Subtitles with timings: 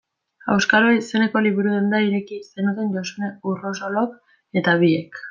[0.53, 4.17] Auskalo izeneko liburu-denda ireki zenuten Josune Urrosolok
[4.63, 5.17] eta biek.